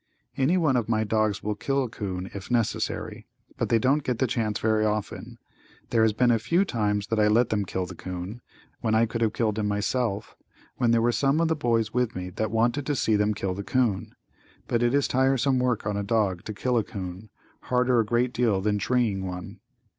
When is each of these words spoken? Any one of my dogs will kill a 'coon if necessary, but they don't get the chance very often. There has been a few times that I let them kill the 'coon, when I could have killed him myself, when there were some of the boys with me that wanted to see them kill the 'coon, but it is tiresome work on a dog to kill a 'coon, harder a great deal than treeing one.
Any 0.35 0.57
one 0.57 0.75
of 0.77 0.89
my 0.89 1.03
dogs 1.03 1.43
will 1.43 1.53
kill 1.53 1.83
a 1.83 1.87
'coon 1.87 2.31
if 2.33 2.49
necessary, 2.49 3.27
but 3.55 3.69
they 3.69 3.77
don't 3.77 4.01
get 4.01 4.17
the 4.17 4.25
chance 4.25 4.57
very 4.57 4.83
often. 4.83 5.37
There 5.91 6.01
has 6.01 6.11
been 6.11 6.31
a 6.31 6.39
few 6.39 6.65
times 6.65 7.05
that 7.09 7.19
I 7.19 7.27
let 7.27 7.49
them 7.49 7.65
kill 7.65 7.85
the 7.85 7.93
'coon, 7.93 8.41
when 8.79 8.95
I 8.95 9.05
could 9.05 9.21
have 9.21 9.31
killed 9.33 9.59
him 9.59 9.67
myself, 9.67 10.35
when 10.77 10.89
there 10.89 11.03
were 11.03 11.11
some 11.11 11.39
of 11.39 11.49
the 11.49 11.55
boys 11.55 11.93
with 11.93 12.15
me 12.15 12.31
that 12.31 12.49
wanted 12.49 12.87
to 12.87 12.95
see 12.95 13.15
them 13.15 13.35
kill 13.35 13.53
the 13.53 13.61
'coon, 13.63 14.15
but 14.67 14.81
it 14.81 14.95
is 14.95 15.07
tiresome 15.07 15.59
work 15.59 15.85
on 15.85 15.95
a 15.97 16.03
dog 16.03 16.45
to 16.45 16.53
kill 16.55 16.79
a 16.79 16.83
'coon, 16.83 17.29
harder 17.65 17.99
a 17.99 18.03
great 18.03 18.33
deal 18.33 18.59
than 18.59 18.79
treeing 18.79 19.23
one. 19.27 19.59